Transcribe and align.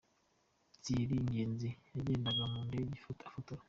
Thirry 0.81 1.15
Ingenzi 1.21 1.69
yagendaga 1.95 2.43
mu 2.51 2.59
ndege 2.67 2.91
afotora. 2.99 3.33